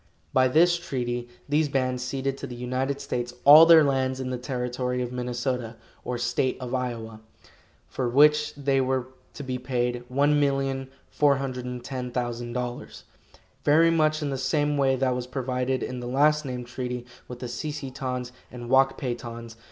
By 0.33 0.47
this 0.47 0.77
treaty 0.79 1.27
these 1.47 1.69
bands 1.69 2.01
ceded 2.01 2.35
to 2.39 2.47
the 2.47 2.55
United 2.55 2.99
States 2.99 3.35
all 3.45 3.67
their 3.67 3.83
lands 3.83 4.19
in 4.19 4.31
the 4.31 4.37
Territory 4.39 4.99
of 5.03 5.11
Minnesota 5.11 5.75
or 6.03 6.17
State 6.17 6.57
of 6.59 6.73
Iowa, 6.73 7.21
for 7.87 8.09
which 8.09 8.55
they 8.55 8.81
were 8.81 9.09
to 9.35 9.43
be 9.43 9.59
paid 9.59 10.03
$1,410,000, 10.11 13.03
very 13.63 13.91
much 13.91 14.21
in 14.23 14.31
the 14.31 14.39
same 14.39 14.75
way 14.75 14.95
that 14.95 15.13
was 15.13 15.27
provided 15.27 15.83
in 15.83 15.99
the 15.99 16.07
last 16.07 16.45
named 16.45 16.65
treaty 16.65 17.05
with 17.27 17.37
the 17.37 17.47
Si 17.47 17.69
si 17.71 17.91
tons 17.91 18.31
and 18.51 18.69
Wak 18.71 18.97
pay 18.97 19.13
tons. 19.13 19.55